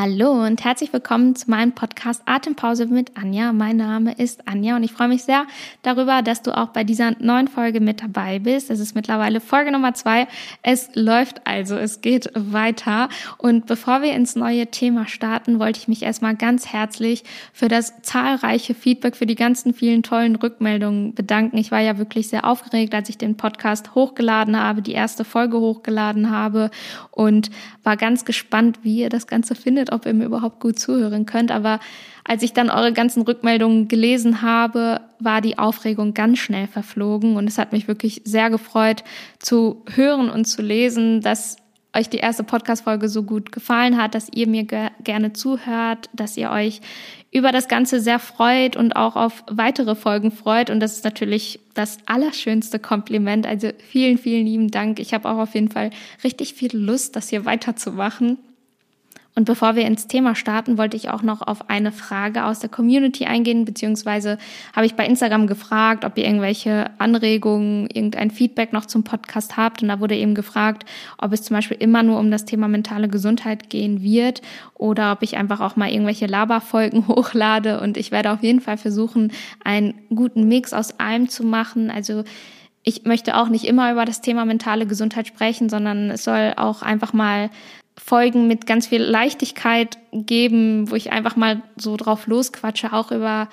[0.00, 3.52] Hallo und herzlich willkommen zu meinem Podcast Atempause mit Anja.
[3.52, 5.44] Mein Name ist Anja und ich freue mich sehr
[5.82, 8.70] darüber, dass du auch bei dieser neuen Folge mit dabei bist.
[8.70, 10.28] Es ist mittlerweile Folge Nummer zwei.
[10.62, 13.08] Es läuft also, es geht weiter.
[13.38, 18.00] Und bevor wir ins neue Thema starten, wollte ich mich erstmal ganz herzlich für das
[18.02, 21.58] zahlreiche Feedback, für die ganzen vielen tollen Rückmeldungen bedanken.
[21.58, 25.58] Ich war ja wirklich sehr aufgeregt, als ich den Podcast hochgeladen habe, die erste Folge
[25.58, 26.70] hochgeladen habe
[27.10, 27.50] und
[27.82, 31.50] war ganz gespannt, wie ihr das Ganze findet ob ihr mir überhaupt gut zuhören könnt.
[31.50, 31.80] Aber
[32.24, 37.36] als ich dann eure ganzen Rückmeldungen gelesen habe, war die Aufregung ganz schnell verflogen.
[37.36, 39.04] Und es hat mich wirklich sehr gefreut
[39.38, 41.56] zu hören und zu lesen, dass
[41.96, 46.36] euch die erste Podcast-Folge so gut gefallen hat, dass ihr mir ge gerne zuhört, dass
[46.36, 46.80] ihr euch
[47.30, 50.70] über das Ganze sehr freut und auch auf weitere Folgen freut.
[50.70, 53.46] Und das ist natürlich das allerschönste Kompliment.
[53.46, 54.98] Also vielen, vielen lieben Dank.
[54.98, 55.90] Ich habe auch auf jeden Fall
[56.24, 58.38] richtig viel Lust, das hier weiterzumachen.
[59.38, 62.68] Und bevor wir ins Thema starten, wollte ich auch noch auf eine Frage aus der
[62.68, 64.36] Community eingehen, beziehungsweise
[64.74, 69.80] habe ich bei Instagram gefragt, ob ihr irgendwelche Anregungen, irgendein Feedback noch zum Podcast habt.
[69.80, 70.86] Und da wurde eben gefragt,
[71.18, 74.42] ob es zum Beispiel immer nur um das Thema mentale Gesundheit gehen wird
[74.74, 77.80] oder ob ich einfach auch mal irgendwelche Laberfolgen hochlade.
[77.80, 79.30] Und ich werde auf jeden Fall versuchen,
[79.62, 81.92] einen guten Mix aus allem zu machen.
[81.92, 82.24] Also
[82.82, 86.82] ich möchte auch nicht immer über das Thema mentale Gesundheit sprechen, sondern es soll auch
[86.82, 87.50] einfach mal
[87.98, 93.48] Folgen mit ganz viel Leichtigkeit geben, wo ich einfach mal so drauf losquatsche, auch über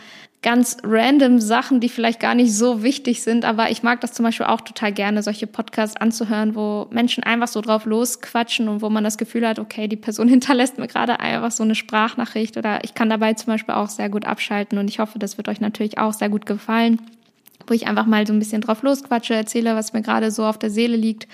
[0.45, 3.45] ganz random Sachen, die vielleicht gar nicht so wichtig sind.
[3.45, 7.47] Aber ich mag das zum Beispiel auch total gerne, solche Podcasts anzuhören, wo Menschen einfach
[7.47, 11.19] so drauf losquatschen und wo man das Gefühl hat, okay, die Person hinterlässt mir gerade
[11.19, 14.87] einfach so eine Sprachnachricht oder ich kann dabei zum Beispiel auch sehr gut abschalten und
[14.87, 17.01] ich hoffe, das wird euch natürlich auch sehr gut gefallen
[17.67, 20.57] wo ich einfach mal so ein bisschen drauf losquatsche, erzähle, was mir gerade so auf
[20.57, 21.27] der Seele liegt,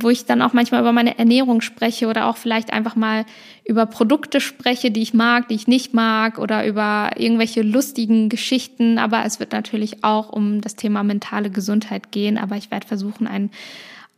[0.00, 3.24] wo ich dann auch manchmal über meine Ernährung spreche oder auch vielleicht einfach mal
[3.64, 8.98] über Produkte spreche, die ich mag, die ich nicht mag oder über irgendwelche lustigen Geschichten.
[8.98, 12.38] Aber es wird natürlich auch um das Thema mentale Gesundheit gehen.
[12.38, 13.50] Aber ich werde versuchen, einen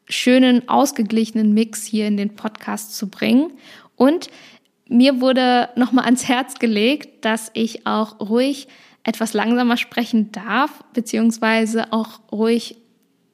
[0.08, 3.52] schönen, ausgeglichenen Mix hier in den Podcast zu bringen.
[3.96, 4.28] Und
[4.88, 8.68] mir wurde nochmal ans Herz gelegt, dass ich auch ruhig
[9.04, 12.76] etwas langsamer sprechen darf, beziehungsweise auch ruhig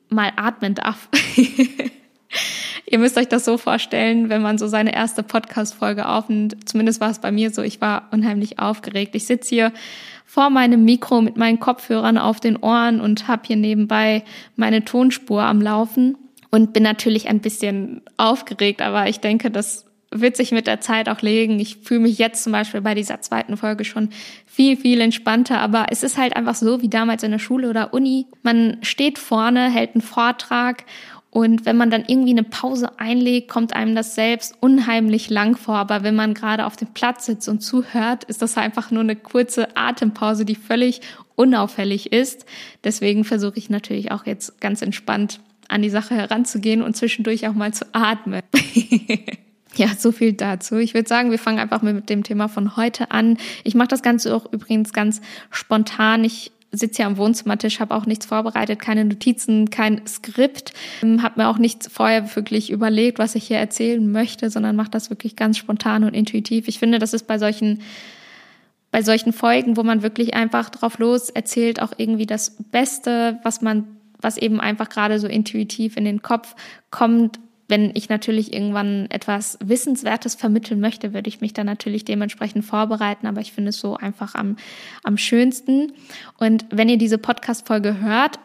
[0.08, 1.08] mal atmen darf.
[2.86, 6.68] Ihr müsst euch das so vorstellen, wenn man so seine erste Podcast-Folge aufnimmt.
[6.68, 7.62] Zumindest war es bei mir so.
[7.62, 9.14] Ich war unheimlich aufgeregt.
[9.14, 9.72] Ich sitze hier
[10.24, 14.24] vor meinem Mikro mit meinen Kopfhörern auf den Ohren und habe hier nebenbei
[14.56, 16.16] meine Tonspur am Laufen
[16.50, 19.86] und bin natürlich ein bisschen aufgeregt, aber ich denke, das
[20.20, 21.60] wird sich mit der Zeit auch legen.
[21.60, 24.10] Ich fühle mich jetzt zum Beispiel bei dieser zweiten Folge schon
[24.46, 25.60] viel, viel entspannter.
[25.60, 28.26] Aber es ist halt einfach so wie damals in der Schule oder Uni.
[28.42, 30.84] Man steht vorne, hält einen Vortrag
[31.34, 35.74] und wenn man dann irgendwie eine Pause einlegt, kommt einem das selbst unheimlich lang vor.
[35.74, 39.16] Aber wenn man gerade auf dem Platz sitzt und zuhört, ist das einfach nur eine
[39.16, 41.00] kurze Atempause, die völlig
[41.34, 42.46] unauffällig ist.
[42.84, 47.54] Deswegen versuche ich natürlich auch jetzt ganz entspannt an die Sache heranzugehen und zwischendurch auch
[47.54, 48.42] mal zu atmen.
[49.76, 50.76] Ja, so viel dazu.
[50.76, 53.38] Ich würde sagen, wir fangen einfach mit dem Thema von heute an.
[53.64, 55.20] Ich mache das Ganze auch übrigens ganz
[55.50, 56.24] spontan.
[56.24, 61.40] Ich sitze hier am Wohnzimmertisch, habe auch nichts vorbereitet, keine Notizen, kein Skript, ähm, habe
[61.40, 65.36] mir auch nichts vorher wirklich überlegt, was ich hier erzählen möchte, sondern mache das wirklich
[65.36, 66.68] ganz spontan und intuitiv.
[66.68, 67.80] Ich finde, das ist bei solchen
[68.90, 73.60] bei solchen Folgen, wo man wirklich einfach drauf los erzählt, auch irgendwie das Beste, was
[73.60, 73.88] man
[74.20, 76.54] was eben einfach gerade so intuitiv in den Kopf
[76.90, 82.64] kommt wenn ich natürlich irgendwann etwas Wissenswertes vermitteln möchte, würde ich mich dann natürlich dementsprechend
[82.64, 83.26] vorbereiten.
[83.26, 84.56] Aber ich finde es so einfach am,
[85.02, 85.92] am schönsten.
[86.38, 88.38] Und wenn ihr diese Podcast-Folge hört,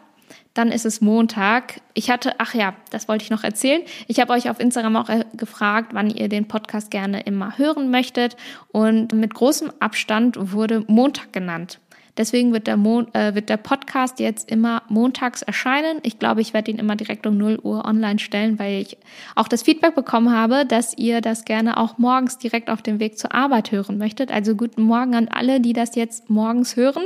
[0.54, 1.80] dann ist es Montag.
[1.94, 3.82] Ich hatte, ach ja, das wollte ich noch erzählen.
[4.08, 7.90] Ich habe euch auf Instagram auch äh, gefragt, wann ihr den Podcast gerne immer hören
[7.90, 8.36] möchtet.
[8.72, 11.78] Und mit großem Abstand wurde Montag genannt.
[12.20, 16.00] Deswegen wird der, Mon äh, wird der Podcast jetzt immer montags erscheinen.
[16.02, 18.98] Ich glaube, ich werde ihn immer direkt um 0 Uhr online stellen, weil ich
[19.36, 23.16] auch das Feedback bekommen habe, dass ihr das gerne auch morgens direkt auf dem Weg
[23.16, 24.30] zur Arbeit hören möchtet.
[24.30, 27.04] Also guten Morgen an alle, die das jetzt morgens hören.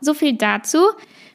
[0.00, 0.78] So viel dazu.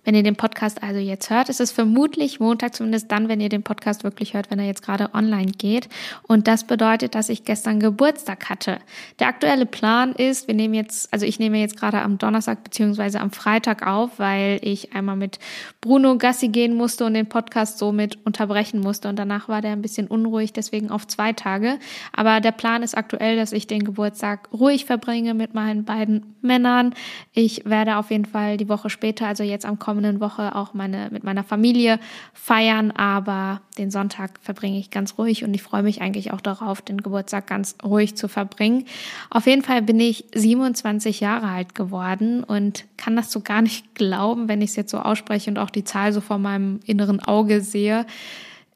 [0.06, 3.50] Wenn ihr den Podcast also jetzt hört, ist es vermutlich Montag, zumindest dann, wenn ihr
[3.50, 5.90] den Podcast wirklich hört, wenn er jetzt gerade online geht.
[6.22, 8.78] Und das bedeutet, dass ich gestern Geburtstag hatte.
[9.20, 13.20] Der aktuelle Plan ist, wir nehmen jetzt, also ich nehme jetzt gerade am Donnerstag beziehungsweise
[13.20, 15.40] am Freitag auf, weil ich einmal mit
[15.82, 19.10] Bruno Gassi gehen musste und den Podcast somit unterbrechen musste.
[19.10, 21.80] Und danach war der ein bisschen unruhig, deswegen auf zwei Tage.
[22.14, 26.94] Aber der Plan ist aktuell, dass ich den Geburtstag ruhig verbringe mit meinen beiden Männern.
[27.34, 31.10] Ich werde auf jeden Fall die Woche später, also jetzt am kommenden Woche, auch meine,
[31.12, 32.00] mit meiner Familie
[32.34, 32.92] feiern.
[32.92, 37.02] Aber den Sonntag verbringe ich ganz ruhig und ich freue mich eigentlich auch darauf, den
[37.02, 38.86] Geburtstag ganz ruhig zu verbringen.
[39.30, 43.96] Auf jeden Fall bin ich 27 Jahre alt geworden und kann das so gar nicht
[43.96, 47.20] glauben, wenn ich es jetzt so ausspreche und auch die Zahl so vor meinem inneren
[47.20, 48.06] Auge sehe.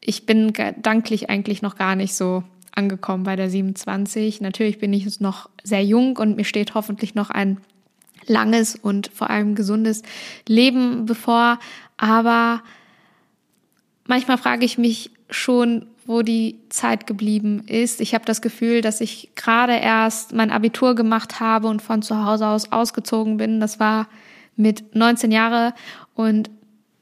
[0.02, 2.44] Ich bin gedanklich eigentlich noch gar nicht so
[2.80, 4.42] angekommen bei der 27.
[4.42, 7.58] Natürlich bin ich noch sehr jung und mir steht hoffentlich noch ein
[8.30, 10.04] langes und vor allem gesundes
[10.48, 11.60] Leben bevor.
[11.98, 12.62] Aber
[14.08, 18.02] manchmal frage ich mich schon, wo die Zeit geblieben ist.
[18.02, 22.26] Ich habe das Gefühl, dass ich gerade erst mein Abitur gemacht habe und von zu
[22.26, 23.60] Hause aus ausgezogen bin.
[23.60, 24.08] Das war
[24.56, 25.74] mit 19 Jahre
[26.16, 26.50] und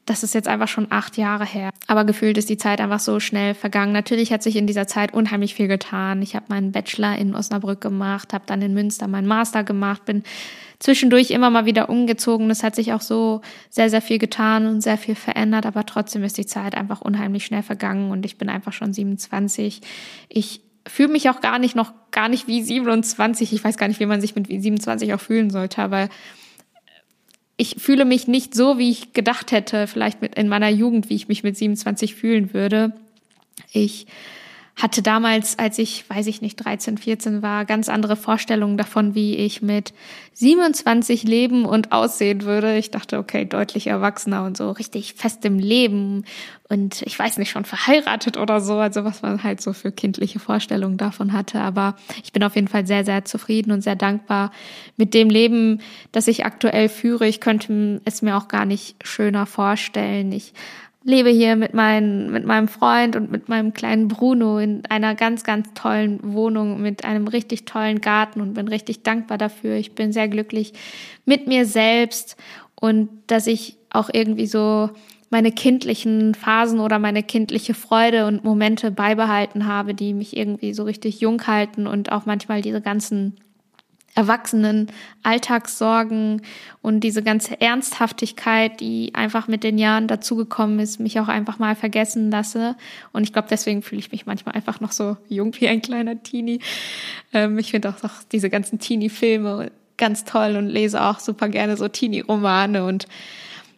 [0.08, 1.70] das ist jetzt einfach schon acht Jahre her.
[1.86, 3.92] Aber gefühlt ist die Zeit einfach so schnell vergangen.
[3.92, 6.22] Natürlich hat sich in dieser Zeit unheimlich viel getan.
[6.22, 10.22] Ich habe meinen Bachelor in Osnabrück gemacht, habe dann in Münster meinen Master gemacht, bin
[10.78, 12.50] zwischendurch immer mal wieder umgezogen.
[12.50, 16.24] Es hat sich auch so sehr, sehr viel getan und sehr viel verändert, aber trotzdem
[16.24, 19.80] ist die Zeit einfach unheimlich schnell vergangen und ich bin einfach schon 27.
[20.28, 23.52] Ich fühle mich auch gar nicht noch gar nicht wie 27.
[23.52, 26.08] Ich weiß gar nicht, wie man sich mit 27 auch fühlen sollte, aber
[27.60, 31.16] ich fühle mich nicht so, wie ich gedacht hätte, vielleicht mit in meiner Jugend, wie
[31.16, 32.92] ich mich mit 27 fühlen würde.
[33.72, 34.06] Ich
[34.80, 39.34] hatte damals, als ich, weiß ich nicht, 13, 14 war, ganz andere Vorstellungen davon, wie
[39.34, 39.92] ich mit
[40.34, 42.78] 27 leben und aussehen würde.
[42.78, 46.24] Ich dachte, okay, deutlich erwachsener und so richtig fest im Leben
[46.68, 50.38] und ich weiß nicht, schon verheiratet oder so, also was man halt so für kindliche
[50.38, 51.60] Vorstellungen davon hatte.
[51.60, 54.52] Aber ich bin auf jeden Fall sehr, sehr zufrieden und sehr dankbar
[54.96, 55.80] mit dem Leben,
[56.12, 57.26] das ich aktuell führe.
[57.26, 60.30] Ich könnte es mir auch gar nicht schöner vorstellen.
[60.30, 60.52] Ich
[61.04, 65.44] lebe hier mit, mein, mit meinem Freund und mit meinem kleinen Bruno in einer ganz,
[65.44, 69.76] ganz tollen Wohnung mit einem richtig tollen Garten und bin richtig dankbar dafür.
[69.76, 70.72] Ich bin sehr glücklich
[71.24, 72.36] mit mir selbst
[72.80, 74.90] und dass ich auch irgendwie so
[75.30, 80.84] meine kindlichen Phasen oder meine kindliche Freude und Momente beibehalten habe, die mich irgendwie so
[80.84, 83.36] richtig jung halten und auch manchmal diese ganzen
[84.18, 84.88] Erwachsenen
[85.22, 86.42] Alltagssorgen
[86.82, 91.76] und diese ganze Ernsthaftigkeit, die einfach mit den Jahren dazugekommen ist, mich auch einfach mal
[91.76, 92.74] vergessen lasse.
[93.12, 96.20] Und ich glaube, deswegen fühle ich mich manchmal einfach noch so jung wie ein kleiner
[96.20, 96.58] Teenie.
[97.32, 101.76] Ähm, ich finde auch, auch diese ganzen Teenie-Filme ganz toll und lese auch super gerne
[101.76, 103.06] so Teenie-Romane und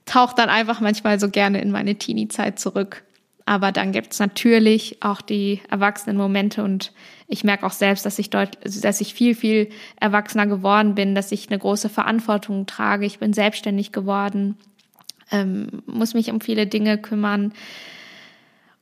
[0.06, 3.02] tauche dann einfach manchmal so gerne in meine Teenie-Zeit zurück.
[3.50, 6.93] Aber dann gibt's natürlich auch die erwachsenen Momente und
[7.26, 11.32] ich merke auch selbst, dass ich dort, dass ich viel, viel erwachsener geworden bin, dass
[11.32, 13.06] ich eine große Verantwortung trage.
[13.06, 14.56] Ich bin selbstständig geworden,
[15.32, 17.52] ähm, muss mich um viele Dinge kümmern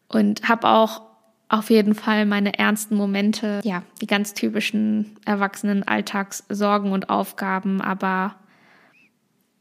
[0.06, 1.00] und habe auch
[1.49, 8.35] auf jeden Fall meine ernsten Momente, ja, die ganz typischen erwachsenen Alltagssorgen und Aufgaben, aber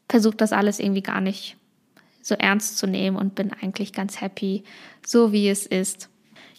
[0.10, 1.57] versuche das alles irgendwie gar nicht
[2.28, 4.64] so ernst zu nehmen und bin eigentlich ganz happy,
[5.06, 6.10] so wie es ist.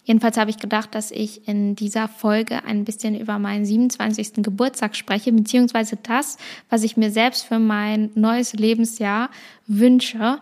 [0.03, 4.41] Jedenfalls habe ich gedacht, dass ich in dieser Folge ein bisschen über meinen 27.
[4.43, 6.37] Geburtstag spreche, beziehungsweise das,
[6.67, 9.29] was ich mir selbst für mein neues Lebensjahr
[9.67, 10.39] wünsche.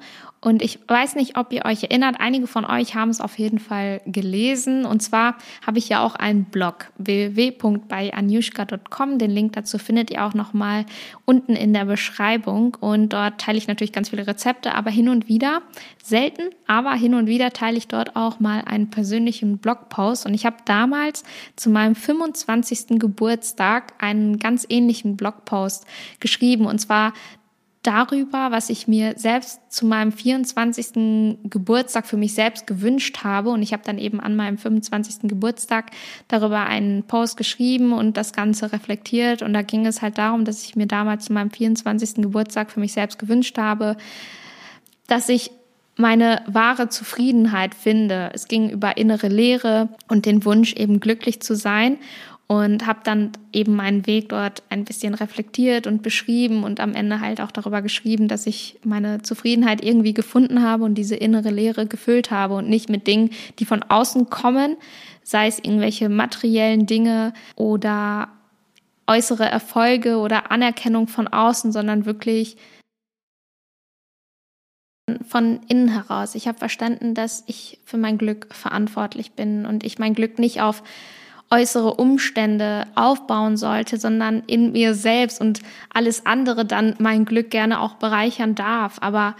[0.47, 3.59] Und ich weiß nicht, ob ihr euch erinnert, einige von euch haben es auf jeden
[3.59, 4.85] Fall gelesen.
[4.85, 5.35] Und zwar
[5.65, 9.19] habe ich ja auch einen Blog www.beianjushka.com.
[9.19, 10.85] Den Link dazu findet ihr auch nochmal
[11.25, 12.77] unten in der Beschreibung.
[12.79, 15.63] Und dort teile ich natürlich ganz viele Rezepte, aber hin und wieder,
[16.01, 20.25] selten, aber hin und wieder teile ich dort auch mal einen persönlichen Blogpost.
[20.25, 21.25] Und ich habe damals
[21.57, 22.99] zu meinem 25.
[22.99, 25.85] Geburtstag einen ganz ähnlichen Blogpost
[26.21, 26.67] geschrieben.
[26.67, 27.11] Und zwar
[27.83, 31.39] darüber, was ich mir selbst zu meinem 24.
[31.43, 33.49] Geburtstag für mich selbst gewünscht habe.
[33.49, 35.29] Und ich habe dann eben an meinem 25.
[35.29, 35.91] Geburtstag
[36.27, 39.41] darüber einen Post geschrieben und das Ganze reflektiert.
[39.41, 42.15] Und da ging es halt darum, dass ich mir damals zu meinem 24.
[42.15, 43.97] Geburtstag für mich selbst gewünscht habe,
[45.07, 45.51] dass ich
[45.95, 48.31] meine wahre Zufriedenheit finde.
[48.33, 51.97] Es ging über innere Leere und den Wunsch, eben glücklich zu sein
[52.47, 57.19] und habe dann eben meinen Weg dort ein bisschen reflektiert und beschrieben und am Ende
[57.19, 61.85] halt auch darüber geschrieben, dass ich meine Zufriedenheit irgendwie gefunden habe und diese innere Leere
[61.87, 64.77] gefüllt habe und nicht mit Dingen, die von außen kommen,
[65.23, 68.29] sei es irgendwelche materiellen Dinge oder
[69.07, 72.55] äußere Erfolge oder Anerkennung von außen, sondern wirklich
[75.27, 76.35] von innen heraus.
[76.35, 80.61] Ich habe verstanden, dass ich für mein Glück verantwortlich bin und ich mein Glück nicht
[80.61, 80.83] auf
[81.49, 85.61] äußere Umstände aufbauen sollte, sondern in mir selbst und
[85.93, 88.97] alles andere dann mein Glück gerne auch bereichern darf.
[89.01, 89.35] Aber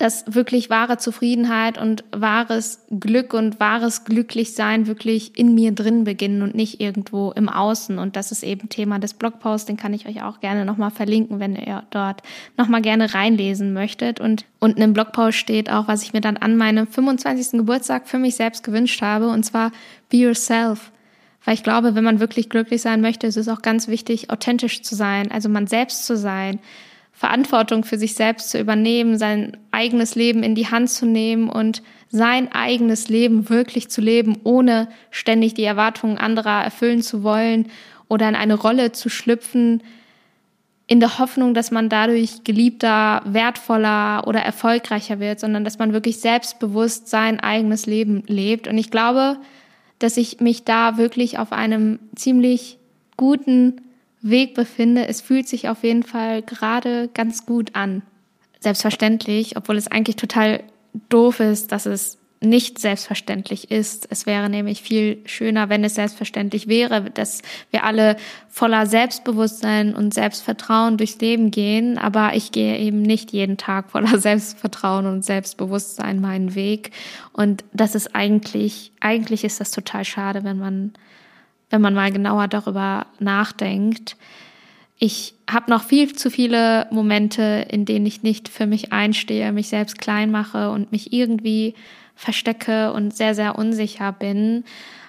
[0.00, 6.40] dass wirklich wahre Zufriedenheit und wahres Glück und wahres Glücklichsein wirklich in mir drin beginnen
[6.40, 7.98] und nicht irgendwo im Außen.
[7.98, 11.38] Und das ist eben Thema des Blogposts, den kann ich euch auch gerne nochmal verlinken,
[11.38, 12.22] wenn ihr dort
[12.56, 14.20] nochmal gerne reinlesen möchtet.
[14.20, 17.58] Und unten im Blogpost steht auch, was ich mir dann an meinem 25.
[17.58, 19.70] Geburtstag für mich selbst gewünscht habe, und zwar
[20.08, 20.92] Be Yourself.
[21.44, 24.82] Weil ich glaube, wenn man wirklich glücklich sein möchte, ist es auch ganz wichtig, authentisch
[24.82, 26.60] zu sein, also man selbst zu sein
[27.12, 31.82] Verantwortung für sich selbst zu übernehmen, sein eigenes Leben in die Hand zu nehmen und
[32.08, 37.68] sein eigenes Leben wirklich zu leben, ohne ständig die Erwartungen anderer erfüllen zu wollen
[38.08, 39.82] oder in eine Rolle zu schlüpfen,
[40.86, 46.20] in der Hoffnung, dass man dadurch geliebter, wertvoller oder erfolgreicher wird, sondern dass man wirklich
[46.20, 48.66] selbstbewusst sein eigenes Leben lebt.
[48.66, 49.36] Und ich glaube,
[50.00, 52.78] dass ich mich da wirklich auf einem ziemlich
[53.16, 53.80] guten
[54.22, 55.06] Weg befinde.
[55.06, 58.02] Es fühlt sich auf jeden Fall gerade ganz gut an.
[58.58, 60.62] Selbstverständlich, obwohl es eigentlich total
[61.08, 64.06] doof ist, dass es nicht selbstverständlich ist.
[64.10, 68.16] Es wäre nämlich viel schöner, wenn es selbstverständlich wäre, dass wir alle
[68.48, 71.98] voller Selbstbewusstsein und Selbstvertrauen durchs Leben gehen.
[71.98, 76.92] Aber ich gehe eben nicht jeden Tag voller Selbstvertrauen und Selbstbewusstsein meinen Weg.
[77.32, 80.92] Und das ist eigentlich, eigentlich ist das total schade, wenn man
[81.70, 84.16] wenn man mal genauer darüber nachdenkt.
[84.98, 89.68] Ich habe noch viel zu viele Momente, in denen ich nicht für mich einstehe, mich
[89.68, 91.74] selbst klein mache und mich irgendwie
[92.20, 94.64] verstecke und sehr, sehr unsicher bin.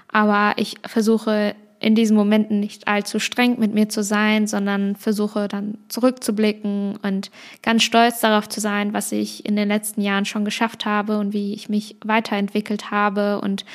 [0.07, 5.47] Aber ich versuche in diesen Momenten nicht allzu streng mit mir zu sein, sondern versuche
[5.47, 7.31] dann zurückzublicken und
[7.63, 11.33] ganz stolz darauf zu sein, was ich in den letzten Jahren schon geschafft habe und
[11.33, 13.65] wie ich mich weiterentwickelt habe und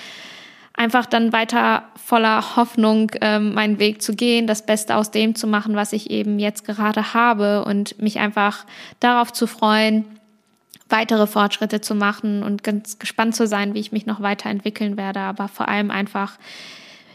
[0.73, 5.47] einfach dann weiter voller Hoffnung ähm, meinen Weg zu gehen, das Beste aus dem zu
[5.47, 8.65] machen, was ich eben jetzt gerade habe und mich einfach
[9.01, 10.05] darauf zu freuen,
[10.89, 15.21] weitere Fortschritte zu machen und ganz gespannt zu sein, wie ich mich noch weiterentwickeln werde,
[15.21, 16.39] aber vor allem einfach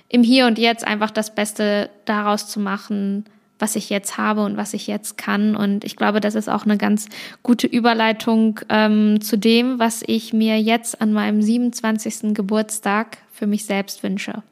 [0.09, 3.25] im Hier und Jetzt einfach das Beste daraus zu machen,
[3.59, 5.55] was ich jetzt habe und was ich jetzt kann.
[5.55, 7.07] Und ich glaube, das ist auch eine ganz
[7.43, 12.33] gute Überleitung ähm, zu dem, was ich mir jetzt an meinem 27.
[12.33, 14.43] Geburtstag für mich selbst wünsche.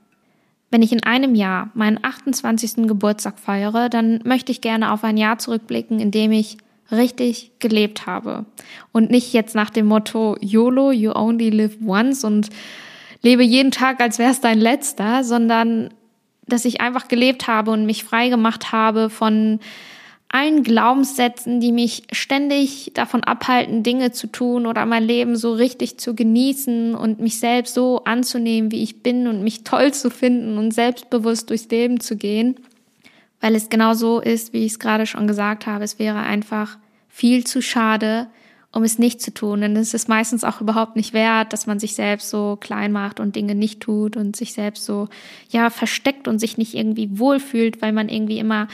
[0.71, 2.87] Wenn ich in einem Jahr meinen 28.
[2.87, 6.57] Geburtstag feiere, dann möchte ich gerne auf ein Jahr zurückblicken, in dem ich
[6.91, 8.45] richtig gelebt habe.
[8.91, 12.49] Und nicht jetzt nach dem Motto YOLO, you only live once und
[13.21, 15.89] lebe jeden Tag, als wäre es dein letzter, sondern
[16.47, 19.59] dass ich einfach gelebt habe und mich frei gemacht habe von
[20.31, 25.97] allen Glaubenssätzen, die mich ständig davon abhalten, Dinge zu tun oder mein Leben so richtig
[25.97, 30.59] zu genießen und mich selbst so anzunehmen, wie ich bin und mich toll zu finden
[30.59, 32.59] und selbstbewusst durchs Leben zu gehen,
[33.41, 35.83] weil es genau so ist, wie ich es gerade schon gesagt habe.
[35.83, 36.77] Es wäre einfach
[37.07, 38.27] viel zu schade,
[38.71, 39.61] um es nicht zu tun.
[39.61, 43.19] Denn es ist meistens auch überhaupt nicht wert, dass man sich selbst so klein macht
[43.19, 45.07] und Dinge nicht tut und sich selbst so,
[45.49, 48.67] ja, versteckt und sich nicht irgendwie wohlfühlt, weil man irgendwie immer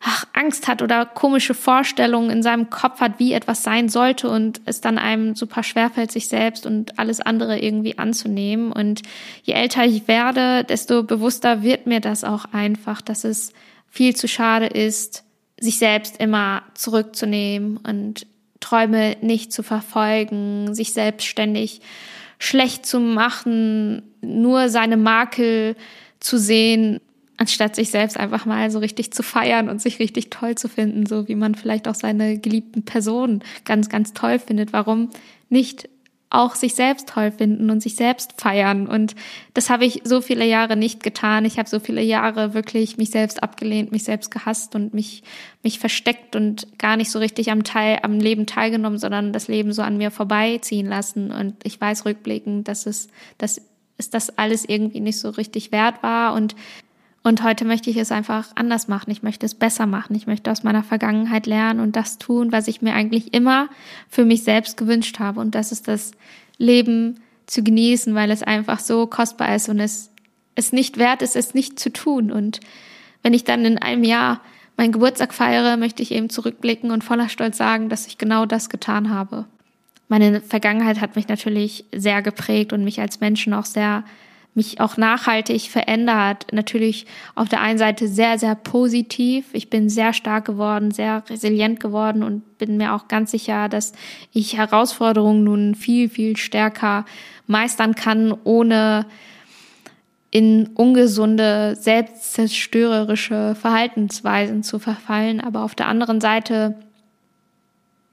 [0.00, 4.60] ach, Angst hat oder komische Vorstellungen in seinem Kopf hat, wie etwas sein sollte und
[4.64, 8.70] es dann einem super schwerfällt, sich selbst und alles andere irgendwie anzunehmen.
[8.70, 9.02] Und
[9.42, 13.52] je älter ich werde, desto bewusster wird mir das auch einfach, dass es
[13.90, 15.24] viel zu schade ist,
[15.60, 18.26] sich selbst immer zurückzunehmen und
[18.60, 21.80] Träume nicht zu verfolgen, sich selbstständig
[22.38, 25.76] schlecht zu machen, nur seine Makel
[26.20, 27.00] zu sehen,
[27.36, 31.06] anstatt sich selbst einfach mal so richtig zu feiern und sich richtig toll zu finden,
[31.06, 34.72] so wie man vielleicht auch seine geliebten Personen ganz, ganz toll findet.
[34.72, 35.10] Warum
[35.48, 35.88] nicht
[36.30, 38.86] auch sich selbst toll finden und sich selbst feiern.
[38.86, 39.14] Und
[39.54, 41.44] das habe ich so viele Jahre nicht getan.
[41.44, 45.22] Ich habe so viele Jahre wirklich mich selbst abgelehnt, mich selbst gehasst und mich,
[45.62, 49.72] mich versteckt und gar nicht so richtig am Teil, am Leben teilgenommen, sondern das Leben
[49.72, 51.32] so an mir vorbeiziehen lassen.
[51.32, 53.08] Und ich weiß rückblickend, dass es,
[53.38, 53.62] dass
[53.96, 56.54] es das alles irgendwie nicht so richtig wert war und
[57.22, 59.10] und heute möchte ich es einfach anders machen.
[59.10, 60.14] Ich möchte es besser machen.
[60.14, 63.68] Ich möchte aus meiner Vergangenheit lernen und das tun, was ich mir eigentlich immer
[64.08, 65.40] für mich selbst gewünscht habe.
[65.40, 66.12] Und das ist das
[66.58, 70.10] Leben zu genießen, weil es einfach so kostbar ist und es,
[70.54, 72.30] es nicht wert ist, es nicht zu tun.
[72.30, 72.60] Und
[73.22, 74.40] wenn ich dann in einem Jahr
[74.76, 78.70] meinen Geburtstag feiere, möchte ich eben zurückblicken und voller Stolz sagen, dass ich genau das
[78.70, 79.44] getan habe.
[80.08, 84.04] Meine Vergangenheit hat mich natürlich sehr geprägt und mich als Menschen auch sehr
[84.58, 86.48] mich auch nachhaltig verändert.
[86.52, 89.46] Natürlich auf der einen Seite sehr, sehr positiv.
[89.52, 93.92] Ich bin sehr stark geworden, sehr resilient geworden und bin mir auch ganz sicher, dass
[94.32, 97.06] ich Herausforderungen nun viel, viel stärker
[97.46, 99.06] meistern kann, ohne
[100.30, 105.40] in ungesunde, selbstzerstörerische Verhaltensweisen zu verfallen.
[105.40, 106.74] Aber auf der anderen Seite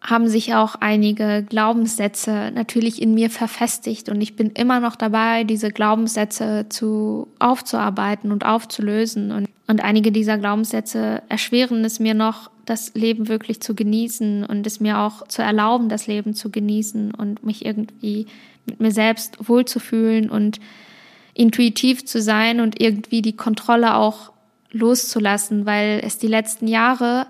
[0.05, 5.43] haben sich auch einige Glaubenssätze natürlich in mir verfestigt und ich bin immer noch dabei,
[5.43, 9.31] diese Glaubenssätze zu aufzuarbeiten und aufzulösen.
[9.31, 14.65] Und, und einige dieser Glaubenssätze erschweren es mir noch, das Leben wirklich zu genießen und
[14.65, 18.27] es mir auch zu erlauben, das Leben zu genießen und mich irgendwie
[18.65, 20.59] mit mir selbst wohlzufühlen und
[21.33, 24.31] intuitiv zu sein und irgendwie die Kontrolle auch
[24.71, 27.27] loszulassen, weil es die letzten Jahre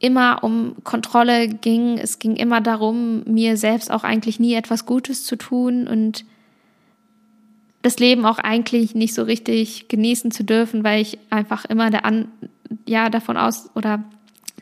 [0.00, 1.98] immer um Kontrolle ging.
[1.98, 6.24] Es ging immer darum, mir selbst auch eigentlich nie etwas Gutes zu tun und
[7.82, 12.04] das Leben auch eigentlich nicht so richtig genießen zu dürfen, weil ich einfach immer der
[12.04, 12.28] An
[12.86, 14.02] ja davon aus oder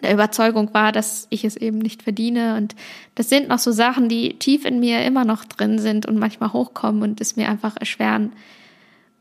[0.03, 2.57] der Überzeugung war, dass ich es eben nicht verdiene.
[2.57, 2.75] Und
[3.15, 6.53] das sind noch so Sachen, die tief in mir immer noch drin sind und manchmal
[6.53, 8.33] hochkommen und es mir einfach erschweren,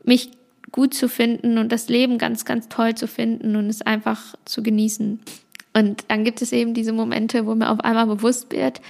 [0.04, 0.30] mich
[0.70, 4.62] gut zu finden und das Leben ganz, ganz toll zu finden und es einfach zu
[4.62, 5.20] genießen.
[5.78, 8.80] Und dann gibt es eben diese Momente, wo mir auf einmal bewusst wird,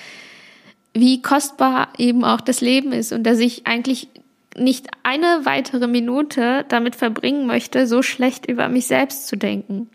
[0.94, 4.08] wie kostbar eben auch das Leben ist und dass ich eigentlich
[4.56, 9.90] nicht eine weitere Minute damit verbringen möchte, so schlecht über mich selbst zu denken.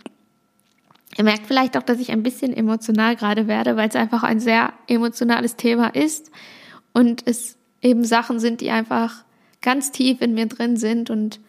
[1.17, 4.39] Ihr merkt vielleicht auch, dass ich ein bisschen emotional gerade werde, weil es einfach ein
[4.39, 6.31] sehr emotionales Thema ist
[6.93, 9.23] und es eben Sachen sind, die einfach
[9.61, 11.39] ganz tief in mir drin sind und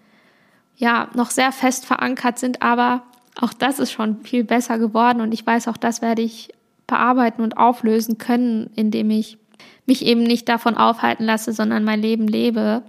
[0.76, 3.04] ja, noch sehr fest verankert sind, aber
[3.40, 6.50] auch das ist schon viel besser geworden und ich weiß, auch das werde ich
[6.86, 9.38] bearbeiten und auflösen können, indem ich
[9.86, 12.82] mich eben nicht davon aufhalten lasse, sondern mein Leben lebe.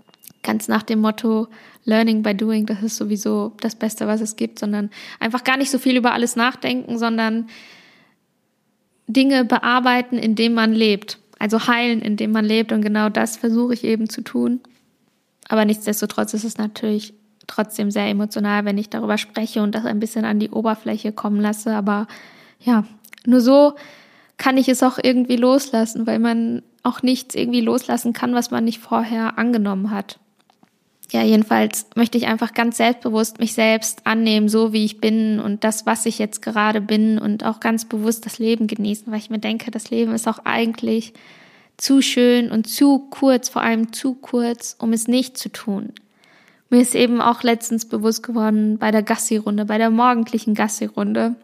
[0.43, 1.47] Ganz nach dem Motto
[1.85, 5.71] Learning by Doing, das ist sowieso das Beste, was es gibt, sondern einfach gar nicht
[5.71, 7.47] so viel über alles nachdenken, sondern
[9.07, 11.19] Dinge bearbeiten, indem man lebt.
[11.37, 14.61] Also heilen, indem man lebt und genau das versuche ich eben zu tun.
[15.47, 17.13] Aber nichtsdestotrotz ist es natürlich
[17.47, 21.41] trotzdem sehr emotional, wenn ich darüber spreche und das ein bisschen an die Oberfläche kommen
[21.41, 21.73] lasse.
[21.73, 22.07] Aber
[22.59, 22.85] ja,
[23.25, 23.73] nur so
[24.37, 28.65] kann ich es auch irgendwie loslassen, weil man auch nichts irgendwie loslassen kann, was man
[28.65, 30.19] nicht vorher angenommen hat.
[31.11, 35.63] Ja, jedenfalls möchte ich einfach ganz selbstbewusst mich selbst annehmen, so wie ich bin und
[35.63, 39.29] das, was ich jetzt gerade bin und auch ganz bewusst das Leben genießen, weil ich
[39.29, 41.13] mir denke, das Leben ist auch eigentlich
[41.77, 45.93] zu schön und zu kurz, vor allem zu kurz, um es nicht zu tun.
[46.69, 51.35] Mir ist eben auch letztens bewusst geworden bei der Gassi-Runde, bei der morgendlichen Gassi-Runde,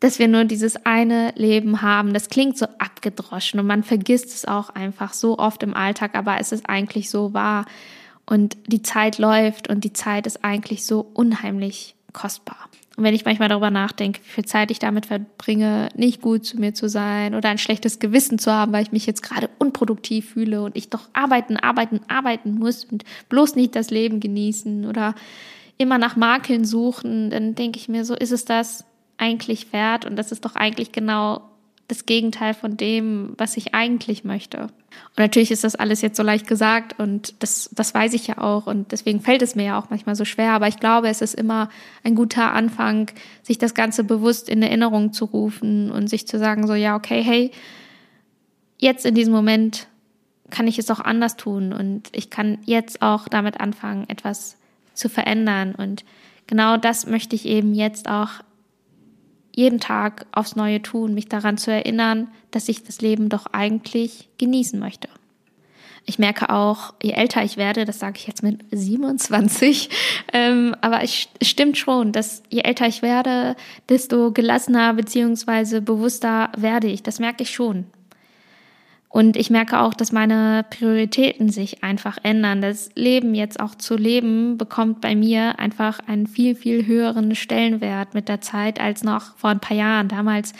[0.00, 2.12] dass wir nur dieses eine Leben haben.
[2.12, 6.38] Das klingt so abgedroschen und man vergisst es auch einfach so oft im Alltag, aber
[6.38, 7.64] es ist eigentlich so wahr.
[8.26, 12.68] Und die Zeit läuft und die Zeit ist eigentlich so unheimlich kostbar.
[12.96, 16.58] Und wenn ich manchmal darüber nachdenke, wie viel Zeit ich damit verbringe, nicht gut zu
[16.58, 20.30] mir zu sein oder ein schlechtes Gewissen zu haben, weil ich mich jetzt gerade unproduktiv
[20.30, 25.14] fühle und ich doch arbeiten, arbeiten, arbeiten muss und bloß nicht das Leben genießen oder
[25.76, 28.86] immer nach Makeln suchen, dann denke ich mir so, ist es das
[29.18, 30.06] eigentlich wert?
[30.06, 31.42] Und das ist doch eigentlich genau
[31.88, 34.62] das Gegenteil von dem, was ich eigentlich möchte.
[34.62, 38.38] Und natürlich ist das alles jetzt so leicht gesagt und das, das weiß ich ja
[38.38, 41.20] auch und deswegen fällt es mir ja auch manchmal so schwer, aber ich glaube, es
[41.20, 41.68] ist immer
[42.02, 43.10] ein guter Anfang,
[43.42, 47.22] sich das Ganze bewusst in Erinnerung zu rufen und sich zu sagen, so ja, okay,
[47.22, 47.50] hey,
[48.78, 49.86] jetzt in diesem Moment
[50.50, 54.56] kann ich es auch anders tun und ich kann jetzt auch damit anfangen, etwas
[54.94, 56.04] zu verändern und
[56.46, 58.30] genau das möchte ich eben jetzt auch
[59.56, 64.28] jeden Tag aufs Neue tun, mich daran zu erinnern, dass ich das Leben doch eigentlich
[64.38, 65.08] genießen möchte.
[66.04, 69.88] Ich merke auch, je älter ich werde, das sage ich jetzt mit 27,
[70.32, 73.56] ähm, aber es stimmt schon, dass je älter ich werde,
[73.88, 77.02] desto gelassener beziehungsweise bewusster werde ich.
[77.02, 77.86] Das merke ich schon.
[79.08, 82.60] Und ich merke auch, dass meine Prioritäten sich einfach ändern.
[82.60, 88.14] Das Leben jetzt auch zu leben bekommt bei mir einfach einen viel, viel höheren Stellenwert
[88.14, 90.08] mit der Zeit als noch vor ein paar Jahren.
[90.08, 90.52] Damals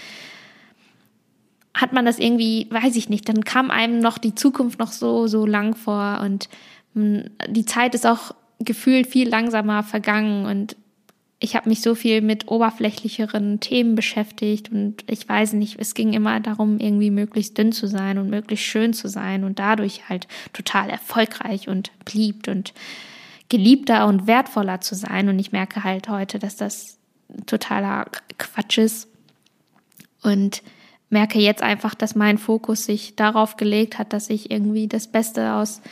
[1.74, 5.26] hat man das irgendwie, weiß ich nicht, dann kam einem noch die Zukunft noch so,
[5.26, 6.48] so lang vor und
[6.94, 10.76] hm, die Zeit ist auch gefühlt viel langsamer vergangen und
[11.38, 16.14] ich habe mich so viel mit oberflächlicheren Themen beschäftigt und ich weiß nicht, es ging
[16.14, 20.28] immer darum, irgendwie möglichst dünn zu sein und möglichst schön zu sein und dadurch halt
[20.54, 22.72] total erfolgreich und beliebt und
[23.50, 25.28] geliebter und wertvoller zu sein.
[25.28, 26.96] Und ich merke halt heute, dass das
[27.44, 28.06] totaler
[28.38, 29.08] Quatsch ist
[30.22, 30.62] und
[31.10, 35.52] merke jetzt einfach, dass mein Fokus sich darauf gelegt hat, dass ich irgendwie das Beste
[35.52, 35.82] aus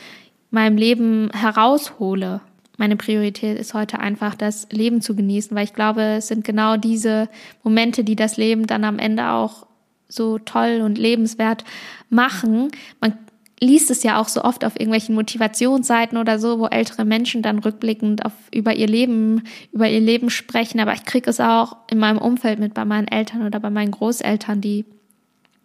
[0.49, 2.41] meinem Leben heraushole
[2.77, 6.77] meine Priorität ist heute einfach, das Leben zu genießen, weil ich glaube, es sind genau
[6.77, 7.29] diese
[7.63, 9.67] Momente, die das Leben dann am Ende auch
[10.07, 11.63] so toll und lebenswert
[12.09, 12.69] machen.
[13.01, 13.17] Man
[13.59, 17.59] liest es ja auch so oft auf irgendwelchen Motivationsseiten oder so, wo ältere Menschen dann
[17.59, 20.79] rückblickend auf, über ihr Leben, über ihr Leben sprechen.
[20.79, 23.91] Aber ich kriege es auch in meinem Umfeld mit bei meinen Eltern oder bei meinen
[23.91, 24.85] Großeltern, die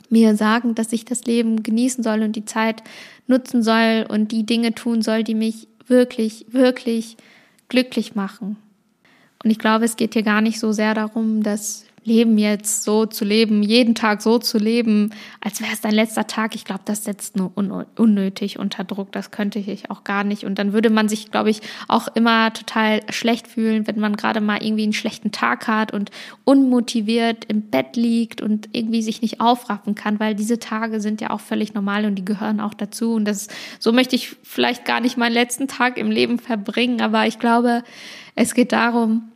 [0.09, 2.83] mir sagen, dass ich das Leben genießen soll und die Zeit
[3.27, 7.17] nutzen soll und die Dinge tun soll, die mich wirklich, wirklich
[7.69, 8.57] glücklich machen.
[9.43, 13.05] Und ich glaube, es geht hier gar nicht so sehr darum, dass Leben jetzt so
[13.05, 16.55] zu leben, jeden Tag so zu leben, als wäre es dein letzter Tag.
[16.55, 19.13] Ich glaube, das setzt nur un unnötig unter Druck.
[19.13, 20.45] Das könnte ich auch gar nicht.
[20.45, 24.41] Und dann würde man sich, glaube ich, auch immer total schlecht fühlen, wenn man gerade
[24.41, 26.11] mal irgendwie einen schlechten Tag hat und
[26.45, 31.31] unmotiviert im Bett liegt und irgendwie sich nicht aufraffen kann, weil diese Tage sind ja
[31.31, 33.13] auch völlig normal und die gehören auch dazu.
[33.13, 37.03] Und das, so möchte ich vielleicht gar nicht meinen letzten Tag im Leben verbringen.
[37.03, 37.83] Aber ich glaube,
[38.35, 39.31] es geht darum,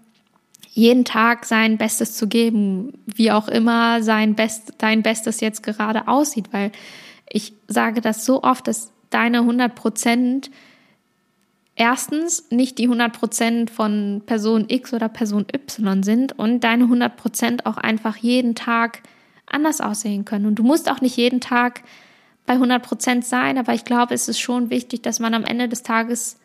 [0.74, 6.08] jeden Tag sein Bestes zu geben, wie auch immer sein Best, dein Bestes jetzt gerade
[6.08, 6.72] aussieht, weil
[7.30, 10.50] ich sage das so oft, dass deine 100 Prozent
[11.76, 17.16] erstens nicht die 100 Prozent von Person X oder Person Y sind und deine 100
[17.16, 19.02] Prozent auch einfach jeden Tag
[19.46, 20.46] anders aussehen können.
[20.46, 21.82] Und du musst auch nicht jeden Tag
[22.46, 25.68] bei 100 Prozent sein, aber ich glaube, es ist schon wichtig, dass man am Ende
[25.68, 26.36] des Tages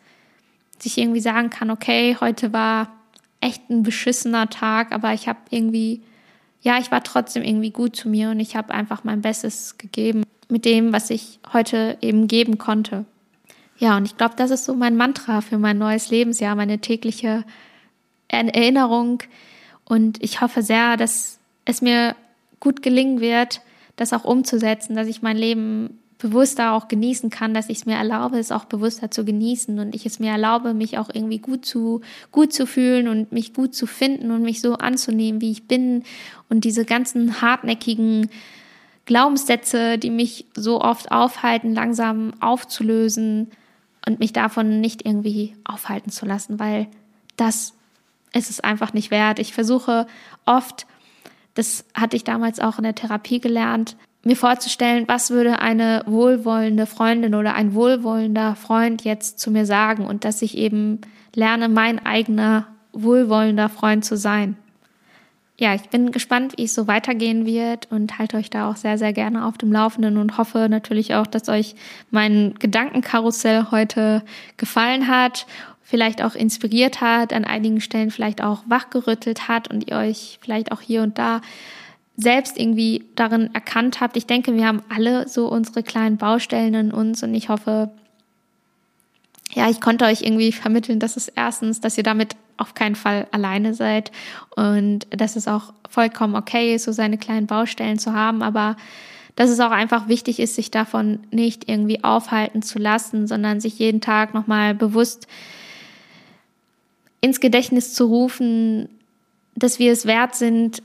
[0.78, 2.99] sich irgendwie sagen kann, okay, heute war
[3.40, 6.02] echt ein beschissener Tag, aber ich habe irgendwie,
[6.60, 10.24] ja, ich war trotzdem irgendwie gut zu mir und ich habe einfach mein Bestes gegeben
[10.48, 13.04] mit dem, was ich heute eben geben konnte.
[13.78, 17.44] Ja, und ich glaube, das ist so mein Mantra für mein neues Lebensjahr, meine tägliche
[18.28, 19.22] Erinnerung.
[19.84, 22.14] Und ich hoffe sehr, dass es mir
[22.58, 23.62] gut gelingen wird,
[23.96, 27.96] das auch umzusetzen, dass ich mein Leben bewusster auch genießen kann, dass ich es mir
[27.96, 31.64] erlaube, es auch bewusster zu genießen und ich es mir erlaube, mich auch irgendwie gut
[31.64, 35.66] zu, gut zu fühlen und mich gut zu finden und mich so anzunehmen, wie ich
[35.66, 36.04] bin
[36.48, 38.30] und diese ganzen hartnäckigen
[39.06, 43.50] Glaubenssätze, die mich so oft aufhalten, langsam aufzulösen
[44.06, 46.86] und mich davon nicht irgendwie aufhalten zu lassen, weil
[47.36, 47.74] das
[48.32, 49.38] ist es einfach nicht wert.
[49.38, 50.06] Ich versuche
[50.46, 50.86] oft,
[51.54, 56.86] das hatte ich damals auch in der Therapie gelernt, mir vorzustellen, was würde eine wohlwollende
[56.86, 61.00] Freundin oder ein wohlwollender Freund jetzt zu mir sagen und dass ich eben
[61.34, 64.56] lerne, mein eigener wohlwollender Freund zu sein.
[65.58, 68.96] Ja, ich bin gespannt, wie es so weitergehen wird und halte euch da auch sehr,
[68.96, 71.74] sehr gerne auf dem Laufenden und hoffe natürlich auch, dass euch
[72.10, 74.22] mein Gedankenkarussell heute
[74.56, 75.46] gefallen hat,
[75.82, 80.72] vielleicht auch inspiriert hat, an einigen Stellen vielleicht auch wachgerüttelt hat und ihr euch vielleicht
[80.72, 81.42] auch hier und da
[82.20, 84.16] selbst irgendwie darin erkannt habt.
[84.16, 87.90] Ich denke, wir haben alle so unsere kleinen Baustellen in uns und ich hoffe,
[89.52, 93.26] ja, ich konnte euch irgendwie vermitteln, dass es erstens, dass ihr damit auf keinen Fall
[93.32, 94.12] alleine seid
[94.54, 98.76] und dass es auch vollkommen okay ist, so seine kleinen Baustellen zu haben, aber
[99.34, 103.78] dass es auch einfach wichtig ist, sich davon nicht irgendwie aufhalten zu lassen, sondern sich
[103.78, 105.26] jeden Tag nochmal bewusst
[107.22, 108.88] ins Gedächtnis zu rufen,
[109.54, 110.82] dass wir es wert sind,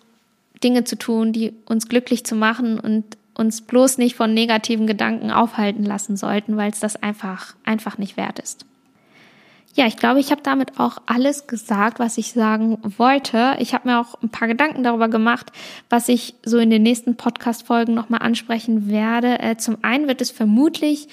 [0.66, 5.30] Dinge zu tun, die uns glücklich zu machen und uns bloß nicht von negativen Gedanken
[5.30, 8.66] aufhalten lassen sollten, weil es das einfach, einfach nicht wert ist.
[9.76, 13.58] Ja, ich glaube, ich habe damit auch alles gesagt, was ich sagen wollte.
[13.60, 15.52] Ich habe mir auch ein paar Gedanken darüber gemacht,
[15.90, 19.38] was ich so in den nächsten Podcast-Folgen nochmal ansprechen werde.
[19.40, 21.10] Äh, zum einen wird es vermutlich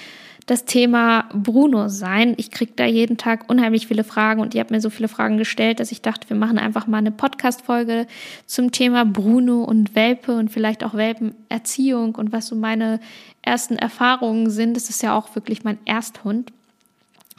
[0.47, 2.35] das Thema Bruno sein.
[2.37, 5.39] Ich kriege da jeden Tag unheimlich viele Fragen und ihr habt mir so viele Fragen
[5.39, 8.07] gestellt, dass ich dachte, wir machen einfach mal eine Podcast-Folge
[8.47, 12.99] zum Thema Bruno und Welpe und vielleicht auch Welpenerziehung und was so meine
[13.43, 14.77] ersten Erfahrungen sind.
[14.77, 16.53] Das ist ja auch wirklich mein Ersthund.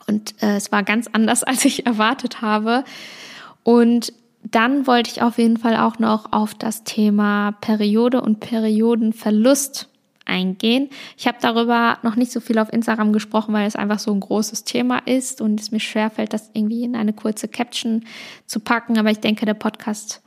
[0.07, 2.83] Und äh, es war ganz anders, als ich erwartet habe.
[3.63, 4.13] Und
[4.43, 9.89] dann wollte ich auf jeden Fall auch noch auf das Thema Periode und Periodenverlust
[10.25, 10.89] eingehen.
[11.17, 14.19] Ich habe darüber noch nicht so viel auf Instagram gesprochen, weil es einfach so ein
[14.19, 18.05] großes Thema ist und es mir schwerfällt, das irgendwie in eine kurze Caption
[18.45, 18.97] zu packen.
[18.97, 20.21] Aber ich denke, der Podcast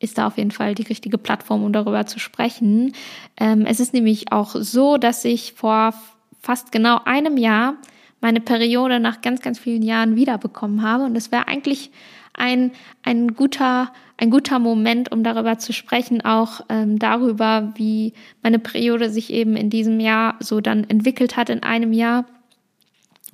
[0.00, 2.92] ist da auf jeden Fall die richtige Plattform, um darüber zu sprechen.
[3.38, 5.94] Ähm, es ist nämlich auch so, dass ich vor
[6.40, 7.76] fast genau einem Jahr
[8.20, 11.04] meine Periode nach ganz, ganz vielen Jahren wiederbekommen habe.
[11.04, 11.90] Und es wäre eigentlich
[12.34, 18.58] ein, ein guter, ein guter Moment, um darüber zu sprechen, auch ähm, darüber, wie meine
[18.58, 22.24] Periode sich eben in diesem Jahr so dann entwickelt hat in einem Jahr.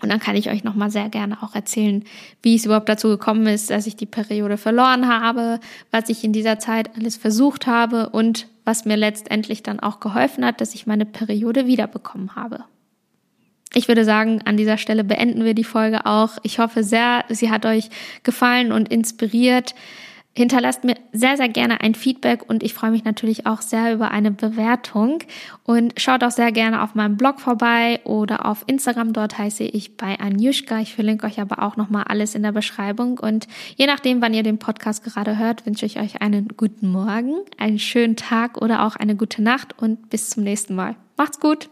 [0.03, 2.05] Und dann kann ich euch nochmal sehr gerne auch erzählen,
[2.43, 6.33] wie es überhaupt dazu gekommen ist, dass ich die Periode verloren habe, was ich in
[6.33, 10.87] dieser Zeit alles versucht habe und was mir letztendlich dann auch geholfen hat, dass ich
[10.87, 12.65] meine Periode wiederbekommen habe
[13.75, 16.39] ich würde sagen, an dieser Stelle beenden wir die Folge auch.
[16.43, 17.89] Ich hoffe sehr, sie hat euch
[18.23, 19.75] gefallen und inspiriert.
[20.33, 24.13] Hinterlasst mir sehr, sehr gerne ein Feedback und ich freue mich natürlich auch sehr über
[24.13, 25.19] eine Bewertung.
[25.65, 29.13] Und schaut auch sehr gerne auf meinem Blog vorbei oder auf Instagram.
[29.13, 30.79] Dort heiße ich bei Anjushka.
[30.79, 33.19] Ich verlinke euch aber auch nochmal alles in der Beschreibung.
[33.19, 37.35] Und je nachdem, wann ihr den Podcast gerade hört, wünsche ich euch einen guten Morgen,
[37.59, 40.95] einen schönen Tag oder auch eine gute Nacht und bis zum nächsten Mal.
[41.17, 41.71] Macht's gut!